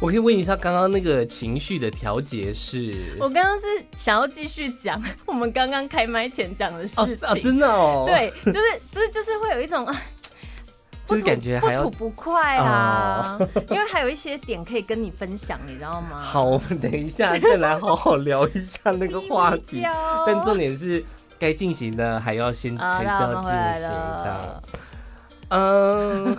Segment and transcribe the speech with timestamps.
[0.00, 3.16] 我可以问一下，刚刚那个情绪的调节是？
[3.18, 3.66] 我刚刚是
[3.96, 7.14] 想要继续讲 我们刚刚开麦前讲的事情。
[7.16, 8.04] 啊，啊，真的哦。
[8.06, 9.84] 对，就是不是就是会有一种，
[11.04, 16.16] 就是感觉还不吐不快啊，哦、 因为还有一些点可以跟你分享，你知道吗？
[16.16, 19.82] 好，我们等一下再来好好聊一下那个话题。
[20.24, 21.04] 但重点是，
[21.40, 24.62] 该进行的还要先，还是要进行，这样。
[25.48, 26.36] 嗯，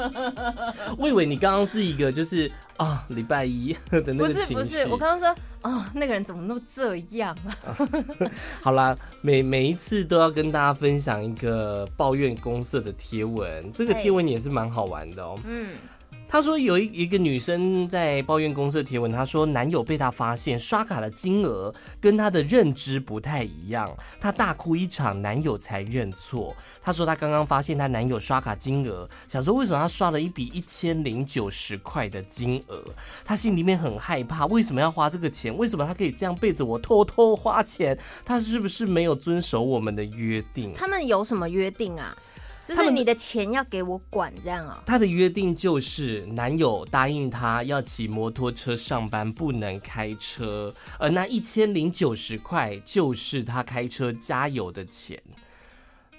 [0.98, 4.54] 我以为你刚刚是一个就是啊，礼拜一的那个情绪。
[4.54, 5.28] 不是不是，我刚刚说
[5.60, 7.76] 啊，那个人怎么那么这样啊？
[8.62, 15.38] 好啦，每每一次都要跟大家分享一个抱怨公社的贴文，这个贴文也是蛮好玩的哦。
[15.44, 15.68] 嗯。
[16.32, 26.56] 他说有一一个女生在抱怨公社贴文，她说男友被她发现刷卡的金额跟她的认知不太一样，她大哭一场，男友才认错。
[26.82, 32.82] 她说她刚刚发现她男友刷卡金额，想说为什么他刷了一笔一千零九十块的金额，
[33.26, 35.54] 她心里面很害怕，为什么要花这个钱？
[35.54, 37.98] 为什么他可以这样背着我偷偷花钱？
[38.24, 40.72] 他是不是没有遵守我们的约定？
[40.72, 42.16] 他们有什么约定啊？
[42.64, 44.82] 就是你的钱要给我管这样啊、哦？
[44.86, 55.20] 他的约定就是男友答应他要骑摩托车上班，不能开车，而那一千零九十块就是他开车加油的钱。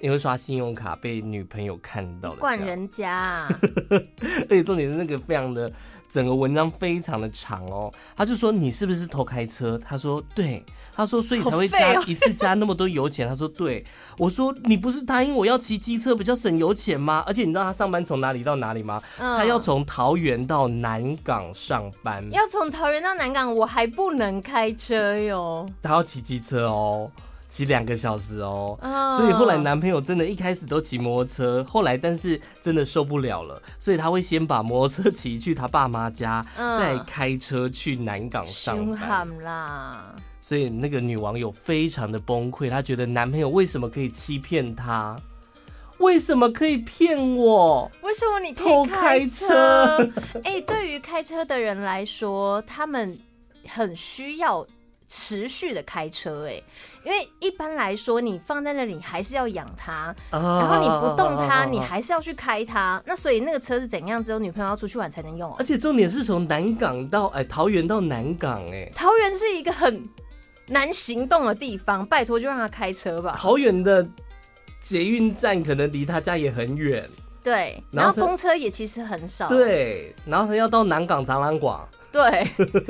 [0.01, 3.47] 因为刷信用卡被女朋友看到了，管人家啊！
[4.49, 5.71] 而且重点是那个非常的。
[6.13, 9.81] 整个文章非常的长哦，他就说，你是不是偷开车？
[9.83, 10.63] 他说对，
[10.95, 13.27] 他说所以才会加一次加那么多油钱。
[13.27, 13.83] 他说对，
[14.19, 17.23] 我说你不是答应我要骑机车比较省油钱吗？
[17.25, 19.01] 而且你知道他上班从哪里到哪里吗？
[19.17, 25.67] 他要从桃园到南港上班，要从桃园到南港，我还不能开车哟。
[25.81, 27.09] 他要骑机车哦。
[27.53, 29.15] 骑两个小时哦，oh.
[29.15, 36.79] 所以后来男朋友真的一开始都骑摩托车，后来但是真的受不了了，所以他会先把摩托车骑去他爸妈家，oh.
[36.79, 40.15] 再开车去南港上班啦。
[40.41, 45.15] 所以那个女网友非常的崩溃，她觉得男朋友为什么可以欺骗她？
[45.99, 47.89] 为什么可以骗我？
[48.01, 49.99] 为什么你可以开车？
[50.43, 53.15] 哎、 欸，对于开车的人来说，他们
[53.67, 54.65] 很需要。
[55.15, 56.59] 持续的开车，哎，
[57.05, 62.99] 因为一般来说，你放在那里还是要养它，然后你不动它，你还是要去开它。
[63.05, 64.23] 那所以那个车是怎样？
[64.23, 65.53] 只有女朋友要出去玩才能用。
[65.57, 70.03] 而且重点是从南港到哎桃园到南港，哎，桃园是一个很
[70.65, 73.35] 难行动的地方，拜托就让他开车吧。
[73.37, 74.05] 桃园的
[74.81, 77.07] 捷运站可能离他家也很远，
[77.43, 81.79] 对，然后公车也其实很少，对，然后他要到南港展览馆，
[82.13, 82.21] 对。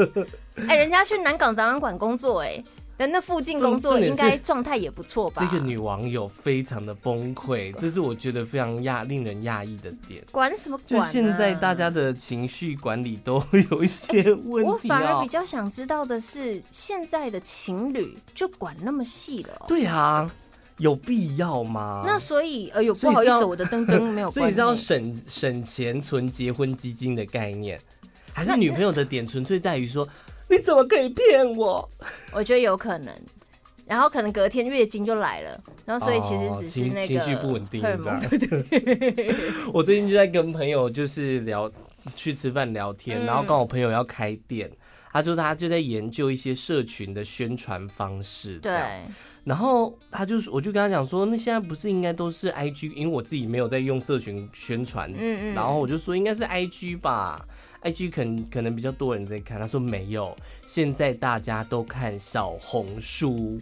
[0.67, 2.63] 哎、欸，人家去南港展览馆工作，哎，
[2.97, 5.43] 人那附近工作应该状态也不错吧？
[5.43, 10.23] 这个女网友非常的崩溃，这是我觉得非常压令人压抑的点。
[10.31, 11.03] 管什么管、啊？
[11.05, 14.69] 就现在大家的情绪管理都 有一些问题。
[14.69, 19.65] 我反而比较想知道的是，现在的情侣就管那么细了、喔？
[19.67, 20.29] 对啊，
[20.77, 22.03] 有必要吗？
[22.05, 24.33] 那所以，呃，有不好意思，我的灯灯没有关。
[24.39, 27.81] 所以是要省省钱存结婚基金的概念，
[28.33, 30.07] 还是女朋友的点纯粹在于说？
[30.49, 31.89] 你怎么可以骗我？
[32.33, 33.13] 我觉得有可能，
[33.87, 37.81] 然后可能隔天月经就来了，然后所以其实只是那个情绪不稳定。
[39.73, 41.71] 我最近就在跟朋友就是聊，
[42.15, 44.69] 去吃饭聊天，然后刚好朋友要开店，
[45.11, 48.57] 他就他就在研究一些社群的宣传方式。
[48.59, 49.03] 对，
[49.43, 57.45] 然后他就我就跟他讲说，那现在不是应该都是 IG，因为我自己没有在用社群宣传，嗯嗯，然后我就说应该是 IG 吧。
[57.83, 60.33] IG 可能可能比较多人在看，他说没有，
[60.65, 63.59] 现在大家都看小红书。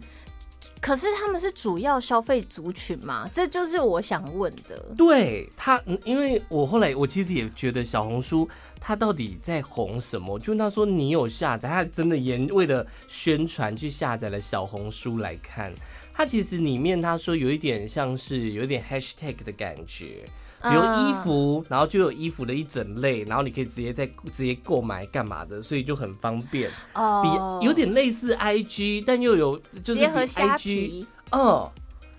[0.80, 3.28] 可是他们是主要消费族群吗？
[3.32, 4.84] 这就是我想问的。
[4.96, 8.48] 对他，因为我后来我其实也觉得小红书
[8.80, 10.38] 它到底在红什么？
[10.38, 15.72] 就他说你有下载，他真的也为了宣传去下载了小红书来看。
[16.12, 20.24] 它其实里面他说有一点像是有一点 hashtag 的感觉。
[20.62, 26.70] 比如衣服，然后就有衣服的一整类，然后你可以直接在直接购买干嘛的，所以就很方便。
[26.94, 31.70] 哦，比有点类似 IG，但又有就是比 IG，嗯，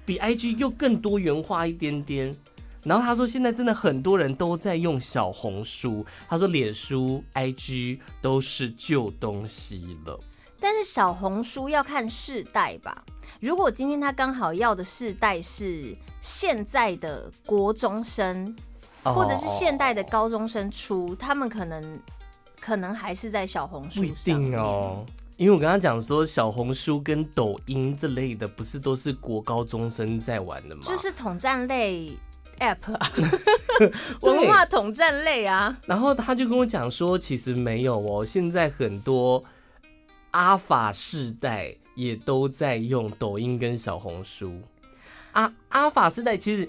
[0.06, 2.36] 比 IG 又更多元化一点点。
[2.84, 10.20] 然后他说现在真的很多人都在用小红书，他说脸书、IG 都是旧东西了。
[10.60, 13.04] 但是小红书要看世代吧，
[13.40, 15.96] 如果今天他刚好要的世代是。
[16.26, 18.56] 现在的国中生，
[19.04, 21.20] 或者是现代的高中生出，oh.
[21.20, 22.00] 他们可能
[22.62, 25.06] 可能还是在小红书一定哦，
[25.36, 30.84] 因为我跟他讲说，小红书跟抖音这类的，不是都是国高中生在玩的吗？
[30.86, 32.14] 就是统战类
[32.60, 33.12] app 啊，
[34.24, 35.78] 文化统战类啊。
[35.86, 39.44] 然后他就跟我讲说，其实没有哦，现在很多
[40.32, 44.62] 阿法世代也都在用抖音跟小红书。
[45.34, 46.68] 阿阿法世代其实。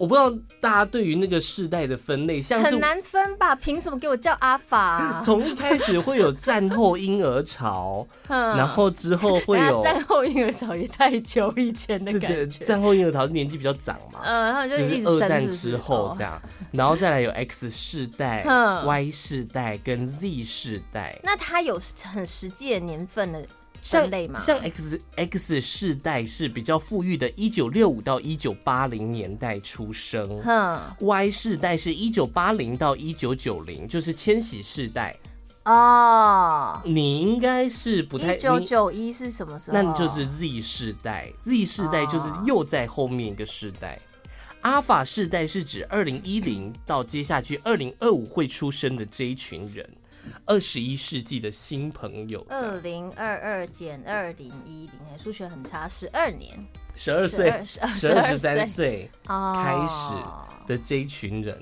[0.00, 0.30] 我不知道
[0.62, 3.54] 大家对于那个世代的分类，像是很难分吧？
[3.54, 5.20] 凭什么给我叫阿法啊？
[5.22, 12.64] 从一开始会有战后婴儿潮， 然后之后会有 战后婴儿潮也太久以前的感觉。
[12.64, 16.40] 战后婴儿潮年纪比较长嘛，嗯，然后就一直二战之后这样，
[16.72, 18.42] 然后再来有 X 世代、
[18.86, 21.20] Y 世代跟 Z 世代。
[21.22, 23.44] 那它有很实际的年份的。
[23.82, 30.40] 像像 X X 世代是比较富裕的，一九六五到一九八零年代出生。
[30.42, 35.16] 哼，Y 世代是一九八零到一九九零，就是千禧世代。
[35.64, 38.34] 哦，你应该是不太。
[38.34, 39.74] 一九九一是什么时候？
[39.74, 43.98] 那就是 Z 世代，Z 世代就是又在后面一个世代。
[44.62, 49.88] 阿法世代是指二零一零到接下去二零二五会出生的这一群人。
[50.46, 56.58] 二十一世纪的新朋友，二零二二减二零一零，哎，数学很差，十二年，
[56.94, 60.14] 十二岁，十二十三岁开始
[60.66, 61.56] 的这一群人，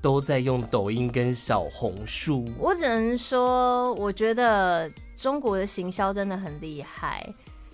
[0.00, 2.48] 都在用抖音跟小红书。
[2.58, 7.32] 我只能说，我觉得中国的行销真的很厉害。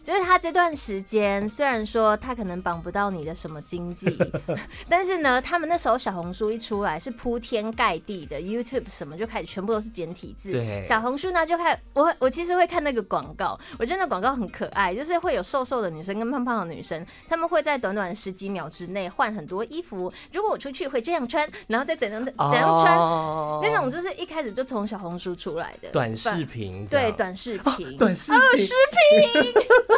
[0.08, 4.16] 就是他这段时间，虽然说他可能绑不到你的什么经济，
[4.88, 10.50] 但是呢，他们那时候小红书一出来是铺天盖地的，YouTube 什么就开始全部都是简体字。
[10.50, 20.10] 对，小红书呢就开始，我我其实会看那个广告，我觉得那广告很可爱，就是会有瘦瘦的女生跟胖胖的女生，他们会在短短十几秒之内换很多衣服。
[20.32, 29.52] 如果我出去会这样穿，然后再怎样怎样穿，哦、那种就是一开始就从小红书出来的短视频，对，短视频，哦、短视频，短视频。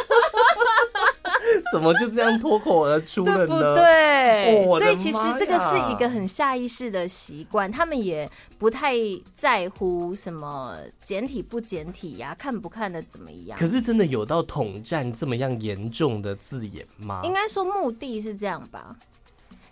[1.71, 3.47] 怎么就这样脱口而出 了呢？
[3.47, 4.65] 对不对？
[4.65, 8.93] 哦、所以其实这个是一个很下意识的习惯，他们也不太
[9.33, 13.57] 在乎什么简体不简体呀、啊，看不看的怎么样。
[13.59, 17.21] 可是真的有到统战这么样严重的字眼吗？
[17.23, 18.95] 应该说目的是这样吧。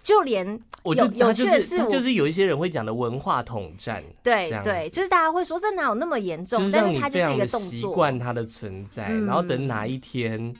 [0.01, 6.71] 就连有有趣的是，就是有一些人会讲的文化统战，对对，就是大家会说这哪有那么严重？
[6.71, 10.55] 但是它就是一个动作，习惯它的存在，然后等哪一天。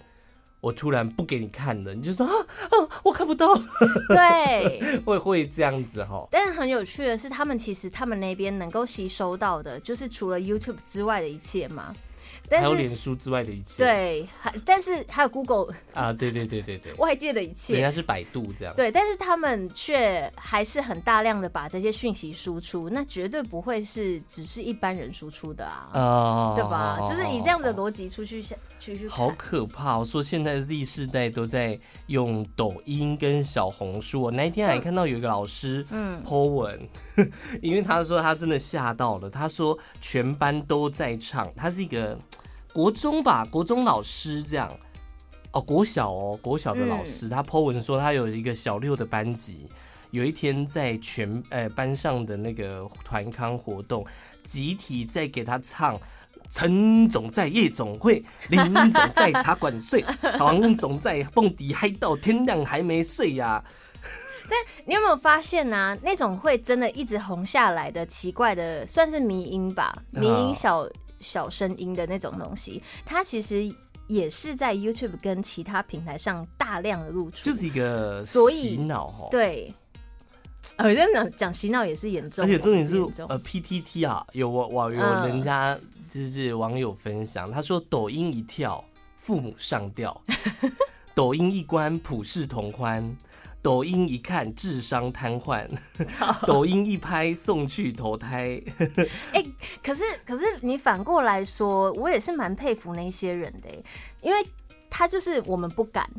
[0.62, 3.48] 我突然不给你看了，你就说啊啊，我看不到。
[4.10, 6.28] 对， 会会这样子哈。
[6.32, 11.96] 但是很有趣的是，他们其实他们那边能够吸收到的，就是除了 YouTube 之外的一切嘛。
[12.52, 26.98] 还有脸书之外的一切，对，还但是还有 Google 啊，对对对对对，外界的一切，人家是百度这样，对，但是他们却还是很大量的把这些讯息输出，那绝对不会是只是一般人输出的啊，哦，对吧？
[27.06, 28.56] 就是以这样的逻辑出去下
[29.10, 29.98] 好可怕！
[29.98, 36.80] 我说现在 Z 世代都在用抖音跟小红书，我那一天还看到有一个老师嗯 po 文，
[37.62, 42.18] 因为他说他真的吓到了，他说全班都在唱，他是一个。
[42.72, 44.72] 国中吧，国中老师这样
[45.54, 49.68] 哦，国小哦，国小的老师，嗯、他 po 文说他有一个小六的班级，
[50.12, 54.06] 有一天在全呃班上的那个团康活动，
[54.44, 56.00] 集体在给他唱，
[56.50, 60.04] 陈总在夜总会，林总在茶馆睡，
[60.38, 63.64] 黄总在蹦迪嗨到天亮还没睡呀、啊。
[64.50, 65.97] 但你有没有发现呢、啊？
[66.02, 70.81] 那种会真的一直红下来的奇怪的，算是迷音吧，迷音小。
[70.81, 73.69] 哦小声音的那种东西，它其实
[74.07, 79.28] 也是在 YouTube 跟其他平台上大量的露出，就是一个洗脑哈。
[79.30, 79.74] 对，
[80.78, 82.95] 呃，真的讲洗脑也是严重，而且重点是
[83.28, 85.78] 呃 PTT 啊，有网网有人家
[86.09, 88.83] 就是网友分享，他说抖音一跳，
[89.16, 90.11] 父母上吊；
[91.13, 93.16] 抖音一关，普世同欢。
[93.61, 95.68] 抖音一看智商瘫痪，
[96.47, 98.57] 抖音一拍送去投胎。
[99.33, 103.69] 哎、欸，可是可是你反过来说，我也是蛮佩服那些人的，
[104.21, 104.47] 因为
[104.89, 106.09] 他就是我们不敢。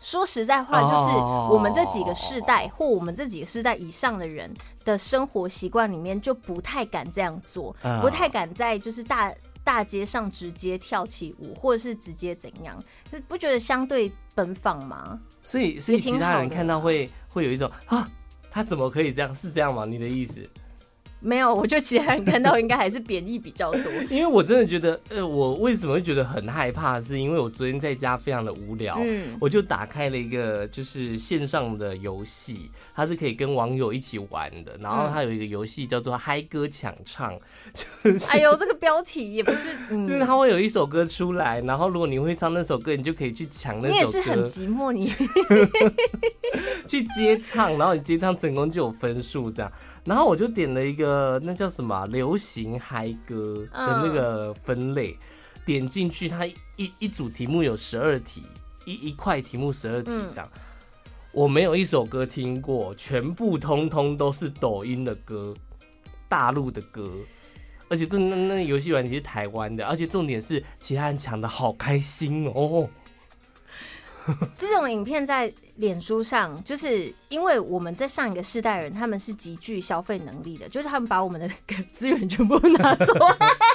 [0.00, 1.18] 说实在话，就是
[1.52, 4.52] 我们这几个世代或我们这几个世代以上的人
[4.84, 9.32] 的生活习惯里面，就不太敢这样做，不太敢在就是大。
[9.62, 12.82] 大街上直接跳起舞，或者是直接怎样，
[13.28, 15.20] 不觉得相对奔放吗？
[15.42, 18.10] 所以，所以其他人看到会会有一种啊，
[18.50, 19.32] 他怎么可以这样？
[19.34, 19.84] 是这样吗？
[19.84, 20.40] 你的意思？
[21.20, 23.82] 没有，我觉得其他人看到应该还是贬义比较多。
[24.08, 27.00] 因为我真的觉得，呃，我为什么会觉得很害怕？
[27.00, 34.76] 是因为我昨天在家非常的无聊，嗯，我就打开了一个就是线上的游戏，它是可以跟网友一起玩的。
[34.80, 37.38] 然后它有一个游戏叫做嗨歌抢唱，
[38.02, 43.92] 就是哎呦，这个标题也不是，嗯、就是它会有一首歌出来，然后如果你会唱那首歌，你就可以去抢那首歌。
[43.92, 45.06] 你也是很寂寞，你
[46.88, 49.70] 去接唱，然后你接唱成功就有分数这样。
[50.04, 55.16] 然后我就点了一个那叫什么流行嗨歌的那个分类，
[55.64, 58.42] 点进去，它一一组题目有十二题，
[58.84, 60.48] 一一块题目十二题这样。
[61.32, 65.54] 我没有一首歌听过，全部通通都是抖音的歌，
[66.28, 67.12] 大陆的歌，
[67.88, 72.88] 而且这那那游戏软体是台湾的，而且重点是其他人抢的好开心哦。
[74.58, 81.48] 这种影片在脸书上，就是因为我们在上一个世代人，他们是极具消费能力的，就是他们把我们的
[81.94, 83.14] 资源全部拿走，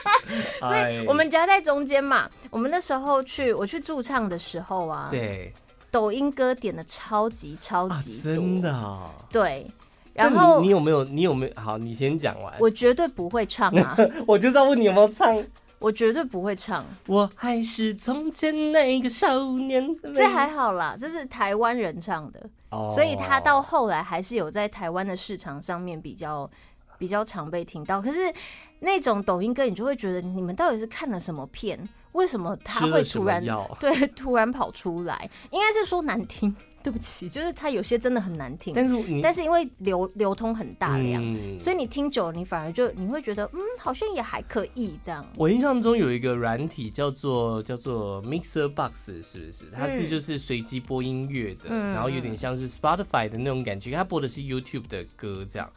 [0.62, 2.30] 所以我们夹在中间嘛。
[2.52, 5.52] 我们那时候去我去驻唱的时候啊，对，
[5.90, 9.66] 抖音歌点的超级超级多，真的啊，对。
[10.14, 11.04] 然后你，你有没有？
[11.04, 11.62] 你有没有？
[11.62, 12.54] 好，你先讲完。
[12.60, 13.98] 我绝对不会唱啊！
[14.26, 15.36] 我就在问你有没有唱。
[15.80, 16.86] 我绝对不会唱。
[17.08, 19.84] 我还是从前那个少年。
[20.14, 22.90] 这还好啦，这是台湾人唱的，oh.
[22.94, 26.50] 所以他到后来还是有在台湾的市场上面比较
[26.98, 28.02] 比较常被听到。
[28.02, 28.34] 可是
[28.80, 31.88] 那种抖音歌，你就会觉得你们到底是看了什么片？
[32.14, 33.44] 为什么他会突然
[33.80, 35.30] 对突然跑出来？
[35.52, 36.56] 应该是说难听。
[36.86, 45.26] 对不起，就是它有些真的很难听，但是但是因为流流通很大量，嗯，所以你听久了，你反而就你会觉得，嗯，好像也还可以这样。
[45.36, 49.66] 我印象中有一个软体叫做叫做 Mixer Box，是不是？
[49.74, 55.68] 它是就是随机播音乐的，嗯，然后有点像是 Spotify 的那种感觉，它播的是 YouTube 的歌，这样，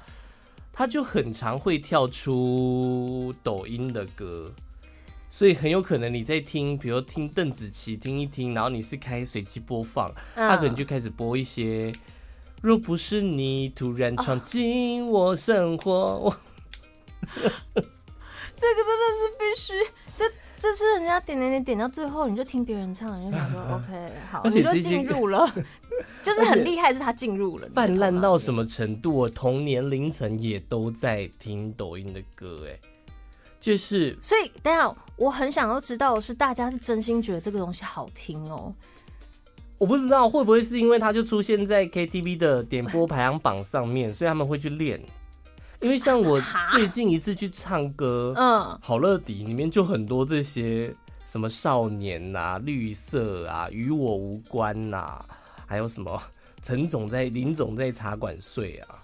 [0.75, 4.53] 它就很常会跳出抖音的歌。
[5.30, 11.92] 所以很有可能你在听，比如听邓紫棋听一听，然后你是开随机播放，他可能就开始播一些。
[12.62, 16.37] 若不是你突然闯进我生活，我
[17.35, 17.85] 这个
[18.56, 19.75] 真的是必须。
[20.16, 20.25] 这
[20.58, 25.49] 这是人家点点点点到最后，你就听别人唱，你就想说 OK 好，你就进入了，
[26.25, 29.14] 就是很厉害，是他进入了，泛滥到什么程度？
[29.14, 32.76] 我同年龄层也都在听抖音的歌，哎。
[33.61, 38.73] 就是，所以等下我很想要知道的是，大家是真心觉得这个东西好听哦？
[39.79, 45.00] 我不知道会不会是因为它就出现在 KTV 的点播排行榜上面，所以他们会去练。
[45.81, 46.41] 因为像我
[46.73, 50.93] 最近一次去唱歌，嗯，好乐迪里面就很多这些
[51.25, 55.25] 什么少年呐、绿色啊、与我无关呐，
[55.67, 56.21] 还有什么
[56.62, 58.99] 陈总在林总在茶馆睡啊，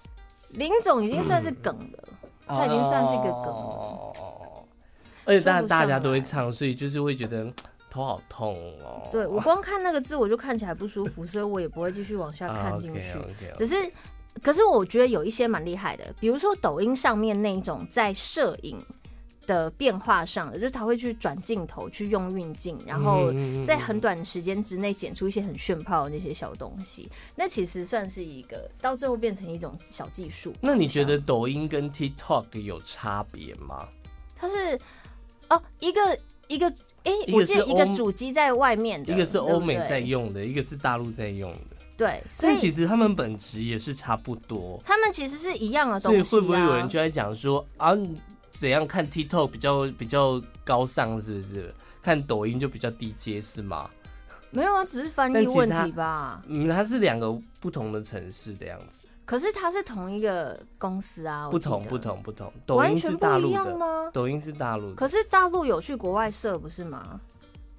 [0.49, 2.03] 林总已经算是梗了，
[2.45, 3.94] 他已经算是一个梗了。
[5.25, 7.51] 而且大大家都会唱，所以就是会觉得
[7.89, 9.09] 头好痛哦。
[9.11, 12.99] 对，我光看那个字我就看起来不舒服，所以我也不会继续往下看进去。
[12.99, 13.57] Uh, okay, okay, okay.
[13.57, 13.75] 只是，
[14.41, 18.77] 可是我觉得有一些蛮厉害的，比如说抖音上面那种在摄影
[19.47, 23.31] 的变化上的，就是他会去转镜头，去用运镜，然后
[23.63, 27.09] 在很短的时间之内剪出一些很炫炮的那些小东西。
[27.35, 30.53] 那其实算是一个到最后变成一种小技术。
[30.61, 33.87] 那你觉得抖音跟 TikTok 有差别吗？
[34.35, 34.79] 它是。
[35.49, 36.67] 哦，一个一个，
[37.03, 41.59] 哎、欸，我记得一个主机在外面的，一个是欧美在用的，一个是大陆在用的。
[41.97, 44.81] 对，所以其实他们本质也是差不多。
[44.83, 46.23] 他们其实是一样的东西、啊。
[46.23, 47.95] 所以会不会有人就在讲说啊，
[48.51, 51.73] 怎样看 TikTok 比较比较高尚，是不是？
[52.01, 53.89] 看抖音就比较低阶，是吗？
[54.51, 56.41] 没有啊，只是翻译问题吧。
[56.47, 59.04] 嗯，它是两个不同的城市的样子。
[59.25, 64.09] 可是它是同一个公司啊，不同不同不同，抖音是大陆的吗？
[64.13, 67.19] 抖音是大陆，可是大陆有去国外设不是吗？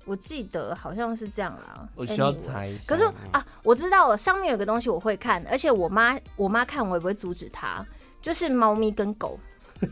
[0.04, 1.88] 我记得好像是这样啦。
[1.94, 2.84] 我需要猜一下。
[2.86, 7.84] 可是啊，我知道了，上面有个东西我会看，而且我妈我妈看我也不会阻止她，
[8.20, 9.38] 就是猫咪跟狗。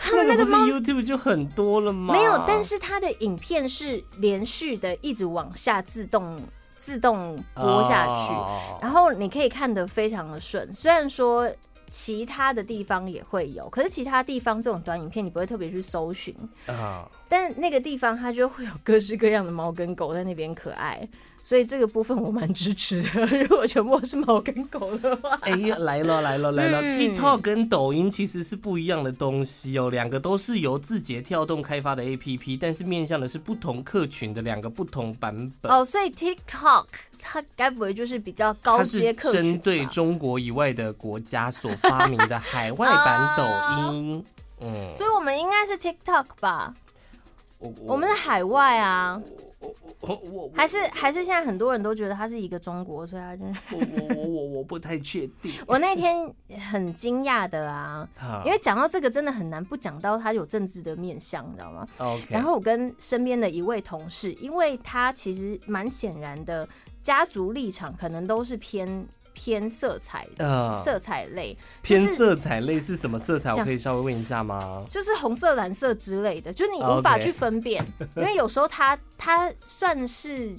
[0.00, 2.14] 他们那个猫 YouTube 就很多了吗？
[2.14, 6.40] 没有，但是它的影片是连续的，一直往下自动。
[6.78, 8.82] 自动播下去，oh.
[8.82, 10.72] 然后你可以看得非常的顺。
[10.74, 11.50] 虽然说
[11.88, 16.34] 其他的地方也会有，可是其他地方这种短影片你不会特别去搜寻
[16.66, 17.06] ，oh.
[17.28, 21.06] 但那个地方它就会有各式各样的猫跟狗在那边可爱。
[21.48, 23.24] 所以这个部分我蛮支持的。
[23.48, 35.72] 如果全部是猫跟狗的话，哎呀，来了来了来了，嗯！TikTok 跟抖音其实是不一样的东西哦，两个都是由字节跳动开发的 APP，但是面向的是不同客群的两个不同版本。
[35.72, 36.84] 哦，所以 TikTok
[37.18, 39.42] 它该不会就是比较高阶客群？
[39.42, 44.22] 针对中国以外的国家所发明的 海外版抖音。
[44.60, 46.74] 嗯，所以我们应该是 TikTok 吧？
[47.58, 49.18] 我我们是海外啊。
[49.60, 55.52] 我我我还是还是现在很多人都觉得他是一个中国，所以他就我我我我我不太确定。
[55.66, 56.32] 我那天
[56.70, 58.08] 很惊讶的啊，
[58.46, 62.26] 因为讲到这个真的很难不讲到他有政治的面向，你知道吗？OK。
[62.30, 66.68] 然后我跟身边的一位同事，因为他其实蛮显然的
[67.02, 69.06] 家族立场可能都是偏。
[69.40, 73.52] 偏色彩呃色彩类，偏色彩类是什么色彩？
[73.52, 74.84] 我可以稍微问一下吗？
[74.90, 80.58] 就是红色、蓝色之类的，就是你无法去分辨，因为有时候他他算是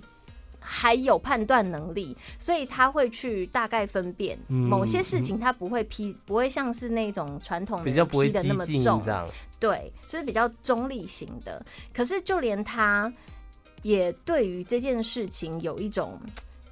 [0.62, 9.04] 还有判断能力，所以他会去大概分辨某些事情，他不会批，不会像是那种传统比较不会批的那么重，
[9.60, 11.62] 对，就是比较中立型的。
[11.94, 13.12] 可是就连他
[13.82, 16.18] 也对于这件事情有一种。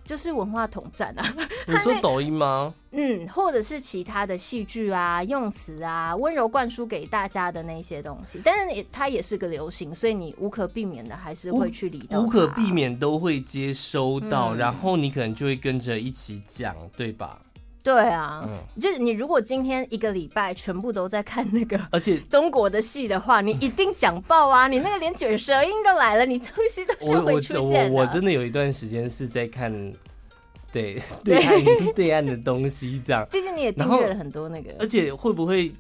[0.08, 1.36] 就是文化统战啊！
[1.68, 2.74] 你说抖音吗？
[2.92, 8.40] 嗯，或者是其他的戏剧啊、用词啊，温柔灌输给大家的那些东西。
[8.44, 12.22] 但是也它也是个流行，所以你无可避免的还是会去理到。
[12.22, 17.42] 无可避免都会接收到，嗯、然后你可能就会跟着一起讲，对吧？
[17.88, 24.68] 对啊，嗯、就是你如果今天一个礼拜全部都在看那个，而且 中国的戏的话，你一定讲爆啊！
[24.68, 27.96] 你那个连卷舌音都来了，你东西都是会出现的。
[27.96, 29.72] 我我，我真的有一段时间是在看，
[30.70, 33.26] 对对岸对，对岸的东西这样。
[33.32, 35.72] 毕竟你也订阅了很多那个，而且会不会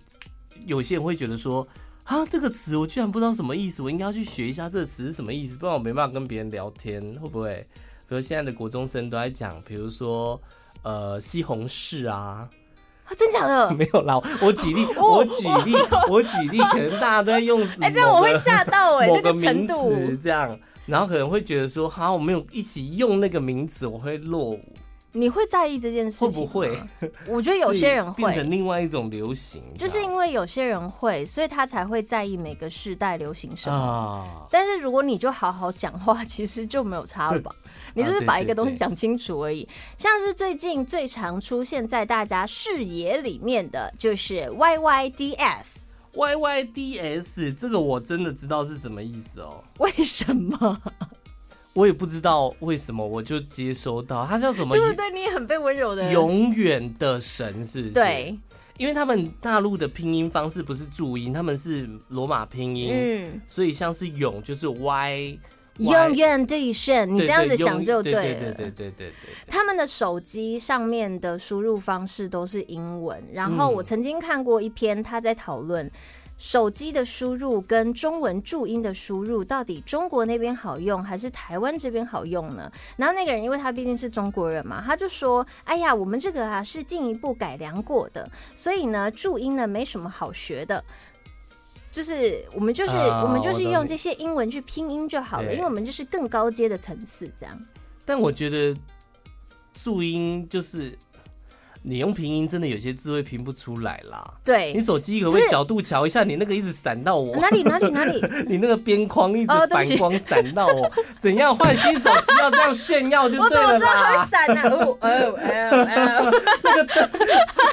[0.65, 1.67] 有些人会觉得说
[2.05, 7.67] 啊，这个词我居然不知道什么意思，我应该要去学一下这个词是什么意思，不然我没办法跟别人聊天，会不会？
[8.07, 10.41] 比如现在的国中生都在讲，比如说。
[10.83, 12.47] 呃，西红柿啊，
[13.05, 13.71] 啊，真假的？
[13.75, 15.75] 没有啦，我举例， 我举例，
[16.09, 24.59] 我举例，可能大家都在用， 哎，这样我会吓到哎，某个名词这样，然后可能会觉得说，好，我没有一起用那个名词，我会落伍。
[25.13, 26.29] 你会在意这件事情？
[26.29, 26.79] 会不会？
[27.27, 33.75] 我觉得有些人会变成另外一种流行，就是因为有些人会，所以他才会在意每个世代流行什么。
[33.75, 37.51] 啊、但是如果你就好好讲话，其实就没有差了吧？
[37.97, 39.63] 你就是把一个东西讲清楚而已。
[39.63, 45.83] 啊、对对对，像是最近最常出现在大家视野里面的就是 YYDS。
[46.13, 49.63] YYDS 这个我真的知道是什么意思哦。
[49.79, 50.81] 为什么？
[51.73, 54.75] 我也不知道为什么，我就接收到它叫什么？
[54.75, 56.11] 对对对，你也很被温柔的。
[56.11, 57.93] 永远的神是不是？
[57.93, 58.35] 对，
[58.77, 65.37] 因为他们大陆的拼音方式不是注音，他们是罗马拼音，嗯，所以像是永就是 Y，
[65.77, 68.21] 永远的神，你这样子想就对了。
[68.21, 69.13] 对对对对对对。
[69.47, 75.89] 他们的手机上面的输入方式都是英文，然后我曾经看过一篇他在讨论。
[76.39, 82.71] 手机的输入跟中文注音的输入，到底中国那边好用还是台湾这边好用呢？
[82.95, 90.83] 然后那个人，因为他毕竟是中国人嘛，他就说：“哎呀，我们这个啊是进一步改良过的，所以呢注音呢没什么好学的，
[91.97, 97.59] 就是我们就是、uh, 我们就是用这些英文去拼音就好了，因为我们就是更高阶的层次这样。”
[98.05, 98.77] 但我觉得
[99.73, 100.95] 注音就是。
[101.89, 104.21] 你用拼音真的有些字会拼不出来啦。
[104.43, 106.21] 对，你手机可不可以角度瞧一下？
[106.25, 107.33] 你那个一直闪到我。
[107.37, 108.21] 哪里哪里哪里？
[108.45, 110.91] 你那个边框一直反光闪到我。
[111.17, 113.73] 怎样换新手机要这样炫耀就对了啦。
[113.73, 114.61] 我怎么知道它会闪呢？
[114.69, 116.31] 哦哦哦哦！
[116.61, 117.09] 那个灯，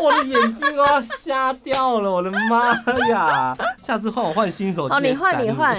[0.01, 2.09] 我的眼睛都要瞎掉了！
[2.13, 2.73] 我的妈
[3.09, 3.57] 呀！
[3.81, 4.95] 下次换我换新手机。
[4.95, 5.77] 哦，你换你换。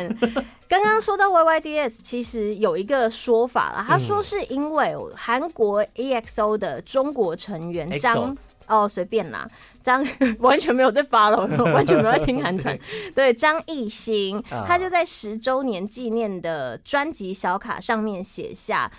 [0.67, 9.47] 刚刚说到 YYDS，其实有一个说法啦，他说是因为韩国 EXO 的中国成员张、嗯、哦随便啦，
[9.81, 10.03] 张
[10.39, 12.77] 完全没有在 follow， 完全没有在听韩团，
[13.13, 13.31] 对。
[13.31, 18.91] 张艺兴，他就在十周年纪念的专辑小卡上面写下，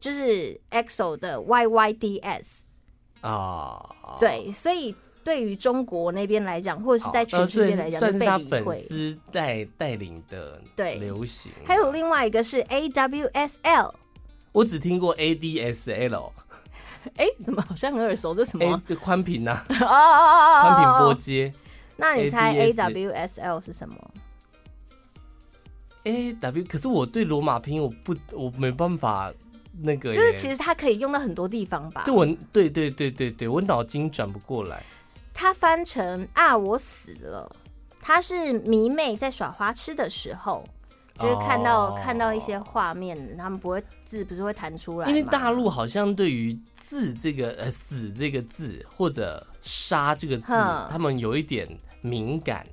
[0.00, 2.62] 就是 EXO 的 YYDS
[3.20, 4.96] 啊，对，所以。
[5.24, 11.50] 对于中国那边来讲，或者是在全世界来讲，算是他粉丝带带领的对流行。
[11.64, 13.92] 还有另外一个是 AWSL，
[14.52, 16.30] 我只听过 ADSL。
[17.16, 18.34] 哎，怎么好像很耳熟？
[18.34, 18.82] 这什么？
[19.00, 19.64] 宽频啊！
[19.68, 21.52] 哦哦哦宽频拨接。
[21.96, 23.94] 那你猜 AWSL 是什么
[26.04, 29.32] ？AW，可是我对罗马拼音我不，我没办法
[29.80, 30.12] 那个。
[30.12, 32.02] 就是其实它可以用到很多地方吧？
[32.04, 34.82] 对，我对对对对对，我脑筋转不过来。
[35.34, 37.50] 他翻成啊，我死了。
[38.00, 40.64] 他是迷妹在耍花痴的时候，
[41.18, 42.00] 就是看到、oh.
[42.02, 45.08] 看到一些画面，他们不会字不是会弹出来？
[45.08, 50.52] 因为大陆好像对于字这个呃死这个字或者杀这个字，
[50.90, 51.68] 他们有一点
[52.02, 52.66] 敏感，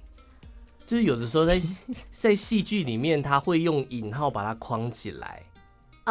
[0.86, 1.60] 就是有的时候在
[2.12, 5.42] 在戏剧里面他会用引号把它框起来。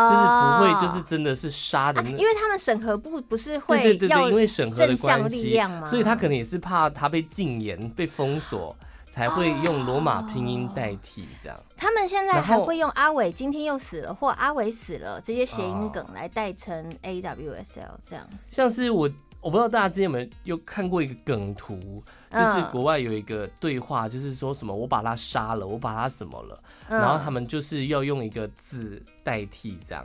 [0.09, 8.77] 就是不会就是真的是杀的因为他们审核部不是会对对对对，因为审核的关系，所以他可能也是怕他被禁言、被封锁。
[9.13, 11.61] 才会用罗马拼音代替这样。
[11.77, 18.55] 他们现在还会用阿伟今天又死了，或阿伟死了这些谐音梗来代称 AWSL 这样子。
[18.55, 30.05] 像是我，我不知道大家之前有没有有看过一个梗图，就是国外有一个对话，就是说什么我把他杀了，我把他什么了，然后他们就是要用一个字代替这样。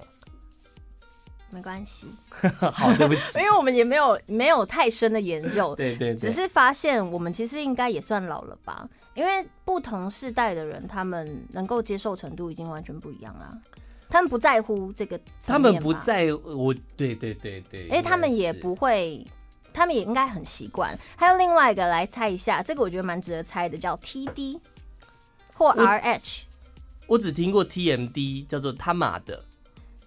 [1.52, 2.08] 没关系，
[2.74, 13.58] 好，对不起，因为我们也没有没有太深的研究，对，对对，只是发现我们其实应该也算老了吧，因为不同世代的人，他们能够接受程度已经完全不一样了，
[14.08, 19.26] 他们不在乎这个，他们不在，我，对对对对，哎，他们也不会，
[19.74, 20.98] 他们也应该很习惯。
[21.18, 24.60] 还有另外一个来猜一下，这个我觉得蛮值得猜的，叫 TD
[25.54, 26.44] 或 RH，
[27.08, 29.44] 我，我只听过 TMD，叫做他妈的。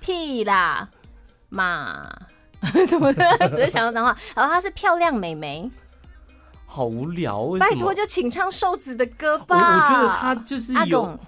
[0.00, 0.90] P 啦
[1.48, 2.10] 嘛。
[2.86, 4.16] 什么的，只是想到脏话。
[4.34, 5.70] 然后她是漂亮美眉，
[6.66, 7.56] 好无聊。
[7.58, 9.56] 拜托，就请唱瘦子的歌吧。
[9.56, 11.18] 我，我觉得他就是有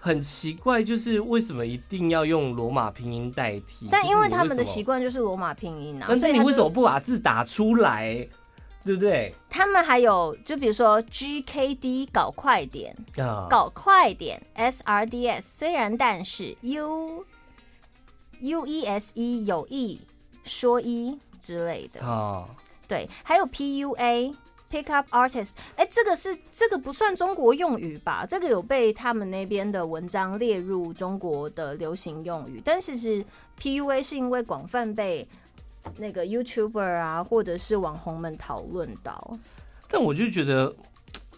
[0.00, 3.88] 很奇怪，就是为什么一定要用罗马拼音代替？
[3.90, 6.14] 但因为他们的习惯就是罗马拼音啊。
[6.16, 8.28] 所以你为什么不把字打出来？
[8.84, 9.34] 对不对？
[9.50, 13.48] 他们还有，就比如说 G K D 搞快点，uh.
[13.48, 17.24] 搞快点 S R D S 虽然但是 U
[18.38, 20.00] U E S E 有意。
[20.46, 22.48] 说一之类的哦，
[22.88, 24.34] 对，还有 PUA
[24.70, 28.24] Pick Up Artist，哎，这个是这个不算中国用语吧？
[28.26, 33.24] 这个有被他们那边的文章列入中国的流行用语，但是是
[33.60, 35.28] PUA 是因为广泛被
[35.96, 39.38] 那个 YouTuber 啊或者是网红们讨论到，
[39.88, 40.74] 但我就觉得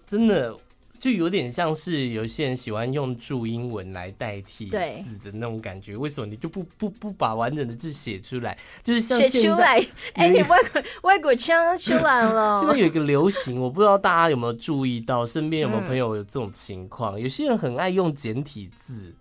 [0.06, 0.56] 真的。
[1.00, 8.58] 就有点像是有些人喜欢用注英文来代替字的那种感觉，为什么你就不不不把完整的字写出来？
[8.82, 9.78] 就是写出来，
[10.14, 12.58] 哎、欸，你外国外国腔出来了。
[12.60, 17.18] 现在有一个流行，我不知道大家有没有注意到，身边有没有朋友有这种情况？
[17.18, 19.14] 嗯、有些人很爱用简体字，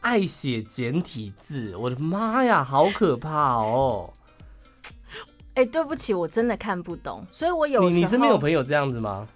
[0.00, 4.12] 爱写简体字，我的妈呀，好可怕哦！
[5.54, 9.26] 哎、欸，对不起，我真的看不懂，所以我有你你身边有朋友这样子吗？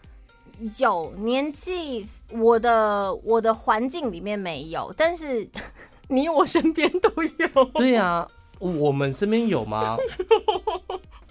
[0.79, 5.49] 有年纪，我的我的环境里面没有，但是
[6.09, 7.64] 你我身边都有。
[7.75, 9.96] 对呀、啊，我们身边有吗？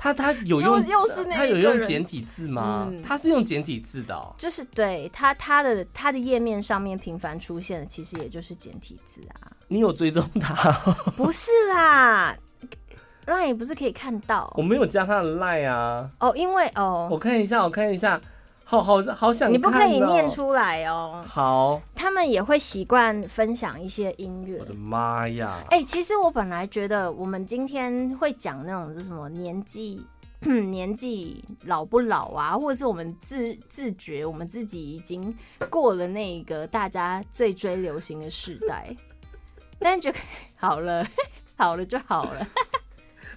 [0.01, 2.87] 他他有用，又是那他有用简体字吗？
[2.89, 9.51] 嗯、他是用简体字的、喔，就是对他他的他的页面上面频繁出现的，其实也就是简体字啊。
[9.67, 10.71] 你有追踪他？
[11.17, 12.33] 不是啦
[13.27, 14.51] ，Line 不是可以看到？
[14.55, 16.09] 我没有加他的 Line 啊。
[16.21, 18.19] 哦，因为哦，我看一下，我看一下。
[18.69, 21.27] 好好好想你不可以念出来哦，喔。
[21.27, 24.59] 好，他们也会习惯分享一些音乐。
[24.59, 25.57] 我的妈呀！
[25.71, 30.05] 哎，欸，其实我本来觉得我们今天会讲那种是什么年纪
[30.69, 35.35] 年纪老不老啊，或者是我们自自觉我们自己已经
[35.71, 38.95] 过了那个大家最追流行的时代，
[39.79, 40.13] 但就
[40.55, 41.03] 好了，
[41.57, 42.47] 好了就好了。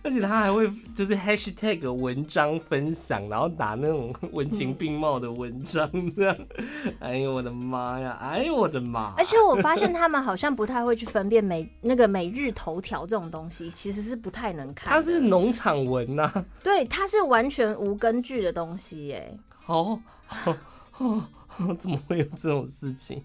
[0.04, 6.36] 而且他还会就是 hashtag 文章分享，然后打那种文情并茂的文章这样。
[6.98, 8.18] 哎呦我的妈呀！
[8.20, 9.14] 哎呦我的妈！
[9.16, 14.92] 而且我发现他们好像不太会去分辨每那个每日头条这种东西，其实是不太能看。
[14.92, 19.06] 它是农场文呐、啊，对，它是完全无根据的东西。
[19.06, 19.38] 耶。
[19.66, 20.00] 哦，
[21.78, 23.22] 怎么会有这种事情？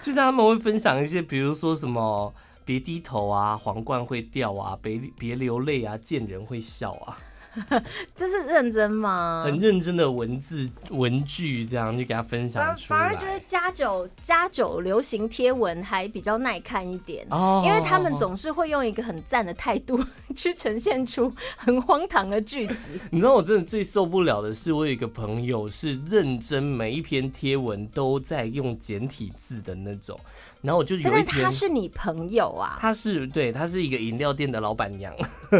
[0.00, 2.32] 就是他们会分享一些，比如说什么。
[2.64, 4.78] 别低头啊，皇冠会掉啊！
[4.80, 7.18] 别别流泪啊，见人会笑啊！
[8.16, 9.44] 这是认真吗？
[9.46, 12.98] 很认真的文字文句，这样就给他分享出来。
[12.98, 20.02] 反而觉得加九加九流行贴文还比较耐看一点哦，因为他们总是会用一个很赞的态度
[20.34, 22.74] 去呈现出很荒唐的句子。
[23.12, 30.18] 你知道我真的最受不了的是，我有一个朋友是认真每一篇贴文都在用简体字的那种。
[30.64, 32.78] 然后我就有一天，但他是你朋友啊？
[32.80, 35.14] 他是对，他是一个饮料店的老板娘，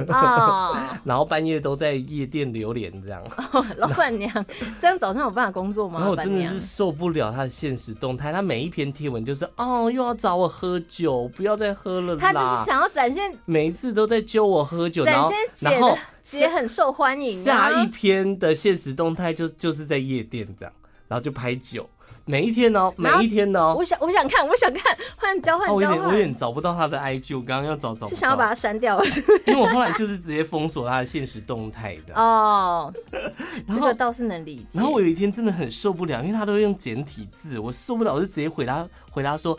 [0.09, 2.03] 哦、 然后半夜都在。
[2.15, 3.23] 夜店流连这样。
[3.53, 4.31] 哦、老板娘，
[4.81, 5.99] 这样早上有办法工作吗？
[5.99, 12.17] 然后我真的是受不了他的现实动态，他每一篇贴文就是哦，又要找我喝酒，不要再喝了。
[12.17, 17.31] 他就是想要展现，每一次都在揪我喝酒，展现姐然后姐很受欢迎。
[17.31, 20.73] 下一篇的现实动态就就是在夜店这样，
[21.09, 21.89] 然后就拍酒。
[22.27, 25.75] 每一天哦，每一天哦，我想我想看，我想看，换交换交换。
[25.75, 28.07] 我有点我有点找不到他的 IG，我刚刚要找找。
[28.07, 29.43] 是想要把他删掉了是不是？
[29.47, 32.15] 因为我后来就是直接封锁他的现实动态的。
[32.15, 32.93] 哦，
[33.69, 34.79] 这个倒是能理解。
[34.79, 39.59] 然后我有一天真的很受不了，因为他都用简体字，我受不了，我就直接回他回答说。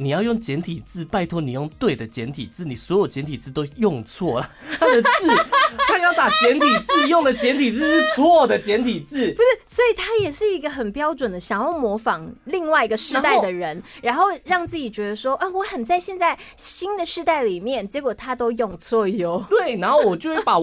[0.00, 4.50] 你要用简体字，拜托你用对的简体字，你所有简体字都用错了。
[4.78, 5.36] 他的字，
[5.88, 9.32] 他要打简体字，用的简体字是错的简体字。
[9.32, 19.44] 不是，所以他也是一个很标准的，想要模仿另外一个时代的人，然后，让自己觉得说啊，我很在现在新的时代里面，结果他都用错哟。
[19.50, 20.54] 对，然后我就会把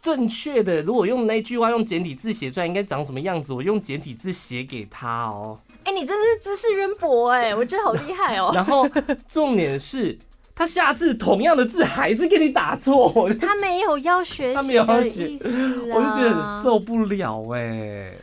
[0.00, 5.58] 正确的，如果用那句话用简体字写出来应该长什么样子，我用简体字写给他哦。
[5.84, 8.50] 哎、欸，你真的是知识渊博哎， 我觉得好厉害哦。
[8.54, 8.88] 然后
[9.28, 10.18] 重点是
[10.54, 15.48] 他下次同样的字还是给你打错， 他没有要学习的意思，
[15.90, 18.14] 啊， 我就觉得很受不了哎，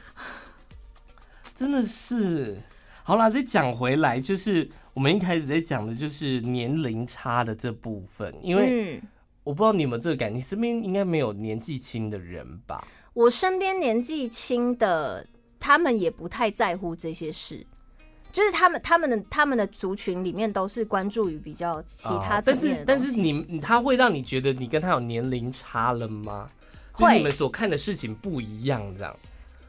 [1.55, 2.61] 真的是。
[3.03, 9.01] 好啦，再讲回来，就是我们一开始在讲的就是年龄差的这部分，因为
[9.43, 12.85] 我不知道你们这个感，你身边应该没有年纪轻的人吧？
[13.13, 15.25] 我身边年纪轻的。
[15.59, 17.65] 他们也不太在乎这些事，
[18.31, 22.85] 就是他们他们的他们的族群里面都是关注于比较其他层面的东西。
[22.85, 26.47] 但是但是你他会让你觉得你跟他有年龄差了吗？
[26.93, 29.15] 会，就你们所看的事情不一样，这样。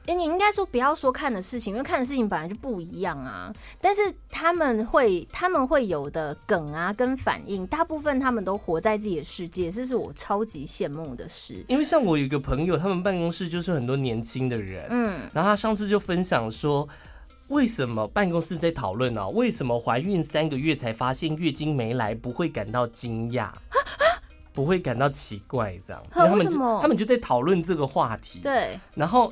[0.09, 3.53] 哎，你应该说不要说看的事情，因为看的事情本来就不一样啊。
[3.79, 11.63] 但是他们会，他们会有的梗啊，跟反应，大部分他们都活在自己的世界，这是我超级羡慕的事。
[11.69, 16.89] 因为像我有一个朋友，他们办公室就是很多年轻的人，嗯，然后他上次就分享说，
[17.49, 19.29] 为什么办公室在讨论呢？
[19.29, 23.51] 为什么怀孕三个月才发现月经没来，不会感到惊讶，
[24.55, 26.03] 不会感到奇怪，这样？
[26.11, 29.31] 他们就他们就在讨论这个话题，对，然后。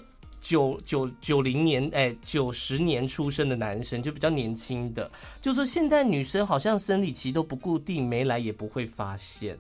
[0.48, 9.58] 九九九零年，哎，九十年出生的男生就比较年轻的，就说现在女生好像生理期都不固定，没来也不会发现。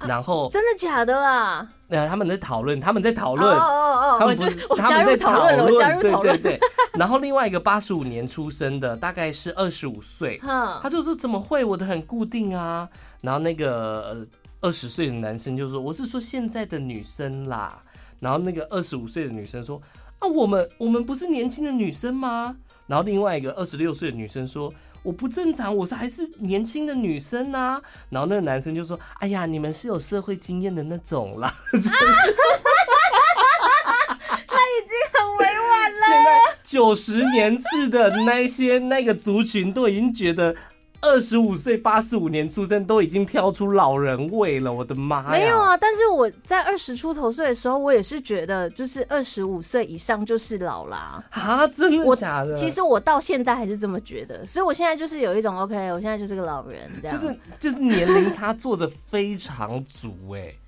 [0.00, 1.68] 然后、啊、真的假的啦？
[1.86, 6.68] 呃，他们在讨论，他们在讨论，哦哦哦，他们不是，我加入讨论了，我加入讨论，对对对。
[6.94, 12.88] 然后另外一个八十五年出生的，大概是二十五岁，他就说怎么会，我的很固定啊。
[13.20, 14.26] 然后那个
[14.60, 17.80] 二十岁的男生就说，我是说现在的女生啦。
[18.18, 19.80] 然后那个二十五岁的女生说。
[20.20, 22.56] 啊，我们我们不是年轻的女生吗？
[22.86, 24.72] 然后另外一个二十六岁的女生说
[25.04, 31.78] ：“我不正常，我是还是年轻的女生啊。”然后那个男生就说：“哎呀，你们是有社会经验的那种啦。” 他
[34.56, 35.98] 已经很委婉了。
[36.06, 36.30] 现在
[36.64, 40.56] 九十年次的那些那个族群都已经觉得。
[41.00, 45.30] 二十五岁、八十五年出生都已经飘出老人味了，我的妈呀！
[45.30, 51.22] 没有啊，但是我在二十出头岁的时候，我也是觉得，就是二十五岁以上就是老啦。
[51.30, 52.52] 啊，真的假的？
[52.54, 57.20] 其实我到现在还是这么觉得，所以我现在就是有一种 OK，我现在就是个老人，这样。
[57.20, 60.58] 就是就是年龄差做的非常足哎、欸。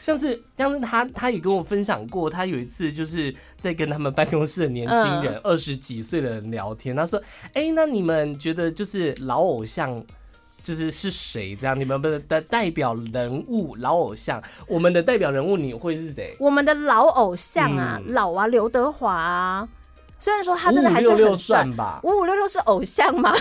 [0.00, 6.94] 像是，像是他，他也跟我分享过，他有一次就是在跟他们办公室的年轻人，二十几岁的人聊天。
[6.94, 7.20] 他说
[7.54, 10.02] ：“哎、欸，那你们觉得就是老偶像，
[10.62, 11.54] 就是是谁？
[11.54, 16.36] 这样你们的代表人物，老偶像，我们的代表人物你会是谁？
[16.38, 19.68] 我们的老偶像啊，嗯、老啊，刘德华啊。
[20.18, 23.32] 虽然说他真的还是很帅算吧，五五六六是偶像吗？”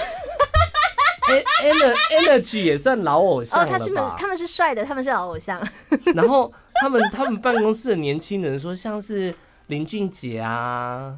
[1.21, 3.63] Energy 也算老偶像？
[3.63, 5.61] 哦，他是他们是帅的，他们是老偶像。
[6.15, 9.33] 然后他们他们办公室的年轻人说，像是
[9.67, 11.15] 林俊杰啊，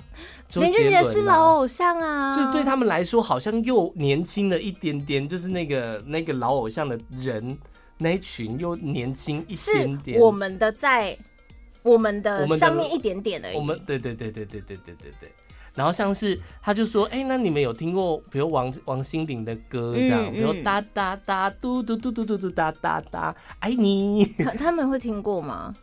[0.56, 7.58] 林俊杰是老偶像啊，就是对他们来说好像又年轻了一点点，就是那个那个老偶像的人
[7.98, 10.20] 那一群又年轻一点点。
[10.20, 11.18] 我们的在
[11.82, 13.56] 我们的上面一点点而已。
[13.56, 15.32] 我们对对对对对对对对对。
[15.76, 24.26] 然后像是他就说，哎、欸，那你们有听过比如王王心凌的歌这样，嗯嗯、比如哒哒哒嘟嘟嘟嘟嘟嘟哒哒哒，爱你。
[24.38, 25.74] 他他们会听过吗？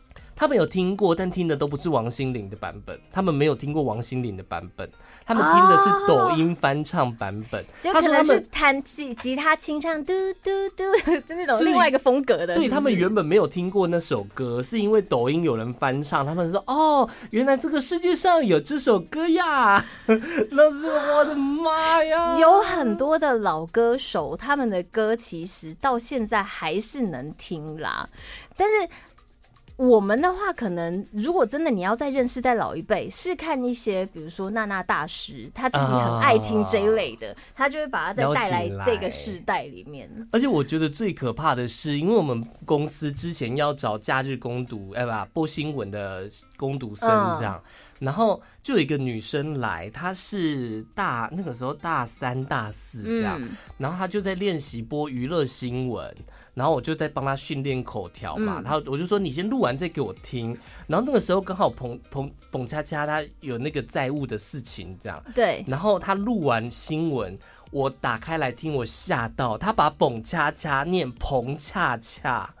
[0.41, 2.99] 他们有听过，但听的都不是王心凌的版本。
[3.11, 4.89] 他们没有听过王心凌的版本，
[5.23, 7.63] 他们听的是抖音翻唱版本。
[7.79, 10.83] 就可能是弹吉吉他清唱嘟嘟嘟，
[11.27, 12.55] 就那种另外一个风格的。
[12.55, 19.85] 对，他们原本没有听过那首歌，是因为抖音有人翻唱，他们说哦，原来这个世界上有这首歌呀！
[20.07, 22.39] 那是我的妈呀！
[22.39, 28.09] 有很多的老歌手，他们的歌其实到现在还是能听啦，
[28.57, 28.89] 但是。
[29.77, 40.09] 我们的话，可能如果真的你要再认识在老一辈，是看一些，比如说娜娜大师，他自己很爱听这一类的，uh, 他就会把他再带来这个世代里面。
[40.31, 46.29] 而且我觉得最可怕的是，因为我们公司之前要找假日攻读，哎吧，播新闻的
[46.61, 56.15] 工读生这样，uh, 然后就有一个女生来，她是大那个时候大三大四这样，嗯、然后她就在练习播娱乐新闻。
[56.53, 60.55] 然后我就在帮她训练口条嘛，嗯、然后我就说你先录完再给我听。
[60.85, 65.63] 然后那个时候刚好彭彭彭恰恰她有那个债务的事情这样，对。
[65.67, 67.39] 然后她录完新闻，
[67.71, 72.53] 我打开来听，我吓到，他把彭恰恰念彭恰恰，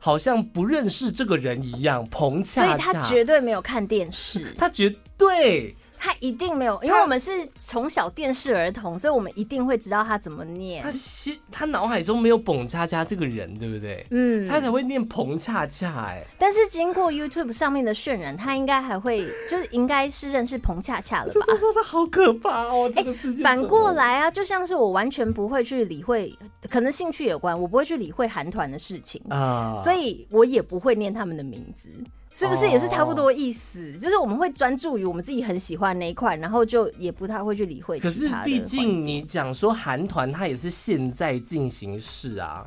[0.00, 2.04] 好像不认识这个人一样。
[2.10, 5.76] 彭恰恰，所以他绝对没有看电视，他绝对。
[6.02, 10.82] 他一定没有，因为我们是从小电视儿童，所以我们一定会知道他怎么念。
[10.82, 14.06] 他心他脑海中没有彭恰恰这个人，对不对？
[14.10, 16.24] 嗯，他才会念彭恰恰哎。
[16.38, 21.44] 但是经过 YouTube 上面的渲染，他应该还会就是应该是认识彭恰恰了吧？
[21.46, 22.90] 这说的好可怕哦！
[22.94, 26.34] 这个世界、欸、反过来啊，就像是我完全不会去理会，
[26.70, 31.90] 可能兴趣有关，我不会去理会韩团的事情啊，所以我也不会念他们的名字。
[32.32, 33.92] 是不是也是差不多意思？
[33.94, 38.38] 哦、就是我们会专注于我们自己很喜欢的那一块，然后就也不太会去理会其他。
[38.42, 42.64] 可是毕竟你讲说韩团，它也是现在进行式啊。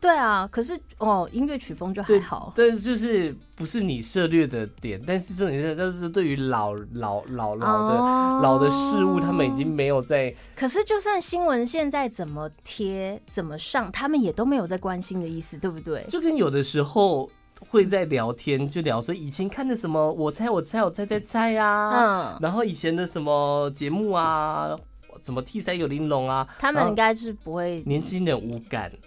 [0.00, 2.52] 对啊，可是哦，音乐曲风就还好。
[2.56, 10.34] 对，就是不是你涉猎的点，但是重点是，就是对于老老老老的、哦、老的事物，他们已经没有在。
[10.56, 16.04] 可是就算新闻现在怎么贴怎么上，他们也都没有在关心的意思，对不对？
[16.08, 17.28] 就跟有的时候。
[17.68, 24.76] 会在聊天，就聊说以前看的什么，我猜我猜我猜猜猜呀、啊，嗯，然后以前的什么节目啊，
[25.22, 28.92] 什么 T 三有玲珑啊，他们应该是不会年轻人无感。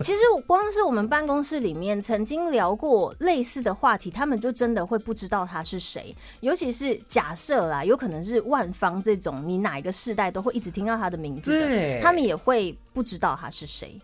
[0.00, 6.14] 其实我光是我们办公室里面曾经聊过类似的话题，他们就真的会不知道他是谁。
[6.40, 13.98] 尤其是假设啦，有可能是万芳这种，你哪一个世代都会一直听到他的名字的，他们也会不知道他是谁。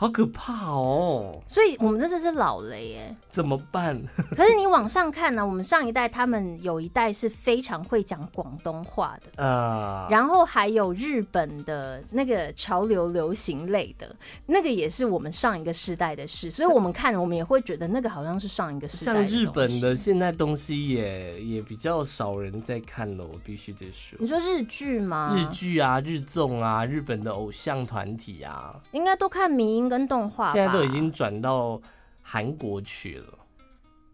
[0.00, 1.42] 好可怕哦！
[1.44, 4.00] 所以我们真的是老了耶，怎么办？
[4.36, 5.44] 可是你往上看呢、啊？
[5.44, 14.14] 我们上一代他们有一代是非常会讲广东话的啊，uh, 然后还有日本的那个潮流流行类的，
[14.46, 16.48] 那个也是我们上一个世代的事。
[16.48, 19.14] 所以我们看，我们也会觉得那个好像是上一个世代。
[19.14, 24.16] 像日本的现在东西也也比较少人在看了，我必须得说。
[24.20, 25.34] 你说日剧吗？
[25.36, 29.98] 日剧啊，日综啊，日本的偶像团体啊，应该都看迷因。
[29.98, 31.80] 跟动画现在都已经转到
[32.22, 33.38] 韩国去了。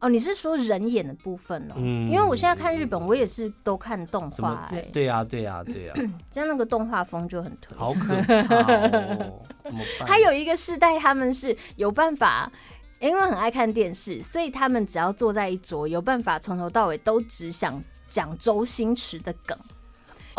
[0.01, 1.75] 哦，你是说人演的部分哦？
[1.77, 4.69] 嗯，因为我现在看日本，我也是都看动画。
[4.71, 5.95] 哎，对呀，对呀，对呀，
[6.31, 9.43] 像那个动画风就很推，好可怕哦！
[9.63, 10.07] 怎么办？
[10.07, 12.53] 还有一个世代，他们是有办法，
[13.01, 19.59] 因为很爱看电视，所以他们只要坐在一桌，有办法从头到尾都只想讲周星驰的梗。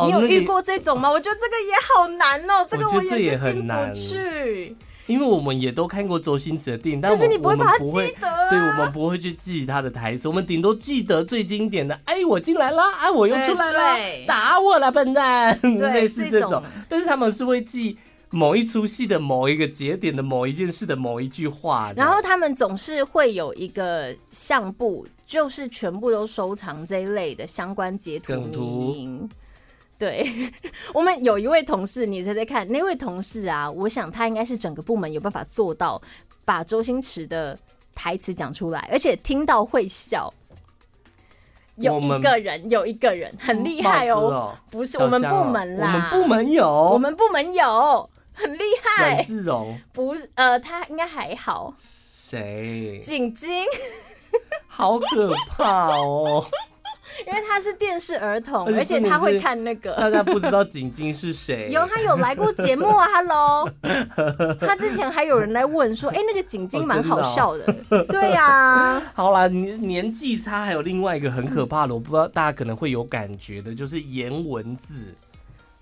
[0.06, 1.10] 你有遇过这种吗？
[1.10, 4.76] 我觉得这个也好难哦，这个我也是进不去。
[5.08, 15.60] 因为我们也都看过周星驰的电影，但是你不会把它记得，啊，对，我们不会去记他的台词，我们顶多记得最经典的“哎，我进来了，哎，我又出来了，打我了，笨蛋”，
[15.94, 16.63] 类似这种。
[16.89, 17.98] 但是他们是会记
[18.32, 29.30] 某一出戏的某一个节点的某一件事的某一句话，然后他们总是会有一个相簿，就是全部都收藏这一类的相关截图、梗图。
[29.98, 30.52] 对，
[30.94, 36.02] 我们有一位同事，你猜猜看，那位同事啊，我想他应该是整个部门有办法做到
[36.44, 37.58] 把周星驰的
[37.94, 40.34] 台词讲出来，而且听到会笑。
[41.78, 49.16] 有一个人，有一个人很厉害哦，哦不是我们部门啦，我们部门有，我们部门有很厉害。
[49.16, 51.74] 阮志荣不是，呃，他应该还好。
[51.78, 53.00] 谁？
[53.04, 53.66] 景晶，
[54.68, 56.46] 好可怕哦。
[57.25, 59.93] 因为他是电视儿童，而且他会看那个。
[59.93, 61.69] 大家不知道景晶是谁？
[61.71, 63.69] 有，他有来过节目啊，Hello。
[64.60, 67.63] 他之前还有人来问说：“哎、欸，那个景晶蛮好笑的。
[67.89, 69.04] 哦”哦、对呀、啊。
[69.13, 75.15] 好啦，年年纪差还有另外一个很可怕的，我不知道大家可能会有感觉的，就是颜文字。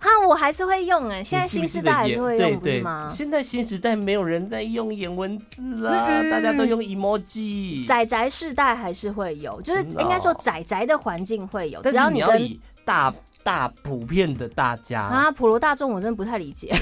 [0.04, 3.10] 哈，我还是会用哎、欸，现在新时代还是会用，对对吗？
[3.10, 7.88] 现在新时代没有人在用颜文字啦，嗯、大家都用 emoji。
[7.88, 13.14] 宅宅世代还是会有，就是应该说宅宅的环境会有，只要你要以大
[13.44, 16.76] 大普遍的大家啊，普罗大众，我真的不太理解。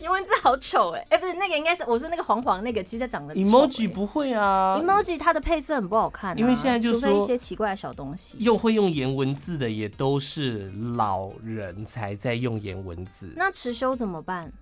[0.00, 14.52] 颜文字好丑哎，哎，不是那个，应该是我说那个黄黄那个，其实长得 emoji 不会啊，emoji 它的配色很不好看，因为现在就是说一些奇怪的小东西，又会用颜文字的也都是老人才在用颜文字，那持修怎么办？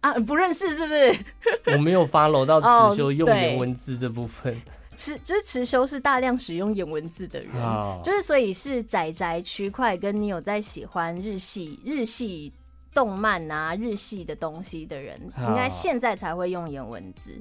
[0.00, 1.24] 啊，不认识是不是？
[1.72, 4.54] 我没有 follow 到持修用颜文字这部分。
[4.54, 4.60] 持、
[4.98, 12.52] 哦、就是持修是大量使用颜文字的人，哦、就是所以是宅宅区块，跟你有在喜欢日系日系
[12.92, 17.38] 动漫啊日系的东西的人，哦、应该现在才会用颜文字。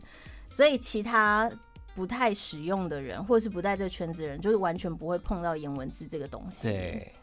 [0.50, 1.50] 所以其他
[1.96, 6.68] 不太使用的人，或者是不在这个圈子的人，就是完全不会碰到颜文字这个东西。
[6.68, 7.14] 对。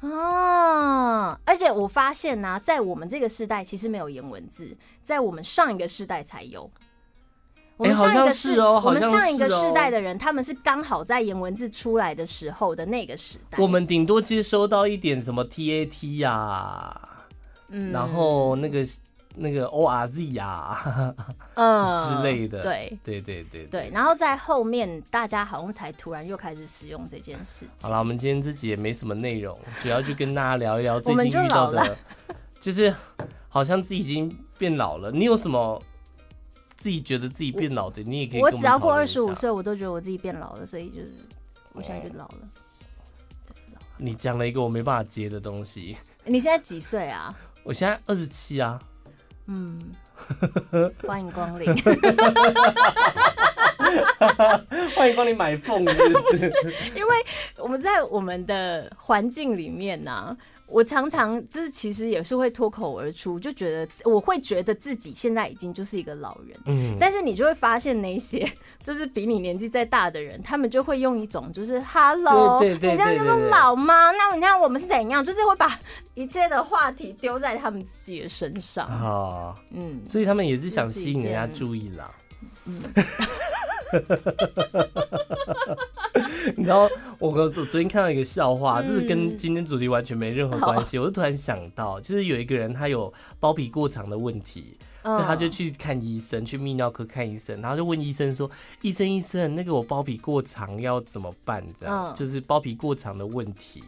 [0.00, 6.68] 啊，而且我发现呢、啊，在我们这个时代其实没有颜文字，在我们上一个世代才有。
[7.76, 13.58] 我们上一个是哦，我们上一个世代的人，他们是刚好在颜文字出来的时候的那个时代。
[13.58, 17.00] 我们顶多接收到一点什么 TAT 呀，
[17.68, 18.86] 嗯，然后那个。
[19.34, 21.14] 那个 O R Z 啊，
[21.54, 27.88] 嗯 之类的，对对对对对，然后在后面大家好像才突然又开始使用这件事情。
[27.88, 31.96] 好了，我们今天自己也没什么内容，主要就跟大家聊一聊最近遇到的，
[32.60, 32.94] 就是
[33.48, 35.10] 好像自己已经变老了。
[35.10, 35.82] 你有什么
[36.82, 38.02] 自己觉得自己变老的？
[38.02, 38.46] 你也可以我。
[38.46, 41.12] 我只要过二十五岁，我都觉得我自己变老了，所以就是
[41.72, 42.38] 我现在就老了。
[43.46, 43.86] 对，老了。
[43.98, 45.96] 你讲了一个我没办法接的东西。
[46.24, 47.32] 你现在几岁啊？
[47.62, 48.80] 我现在二十七啊。
[49.46, 49.80] 嗯，
[51.06, 51.72] 欢迎光临。
[54.96, 55.82] 欢迎光临买凤？
[56.96, 57.24] 因为
[57.58, 60.36] 我们在我们的环境里面呢、啊，
[60.72, 66.58] 我常常就是其实也是会脱口而出，就觉得我会觉得自己现在已经就是一个老人。
[66.64, 68.50] 嗯，但是你就会发现那些
[68.82, 74.10] 就是比你年纪再大的人，他们就会用一种就是 “hello”，你这样叫做老吗？
[74.12, 75.22] 那你看我们是怎样？
[75.22, 75.78] 就是会把
[76.14, 78.88] 一切的话题丢在他们自己的身上。
[78.88, 82.10] 哦，嗯，所以他们也是想吸引人家注意啦。
[82.64, 82.82] 嗯。
[86.56, 86.88] 你知道，
[87.18, 90.98] 我我昨天看到一个笑话，这是跟今天主题完全没任何关系。
[90.98, 98.50] 我就突然想到，就是有一个人他有包皮过长的问题，所以他就去看医生，去泌尿科看医生，然后就问医生说
[98.82, 101.64] ：“医生，医生，那个我包皮过长要怎么办？
[101.78, 103.82] 这样就是包皮过长的问题。”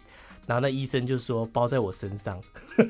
[0.47, 2.41] 然后那医生就说：“包在我身上。”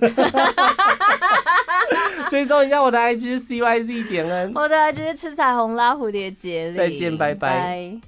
[2.31, 6.73] 追踪一下我的 IG CYZ 点 N，我的 IG 是吃彩虹拉蝴蝶结。
[6.73, 8.01] 再见，拜拜。